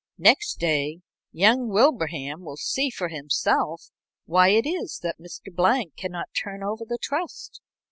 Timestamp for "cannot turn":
5.95-6.63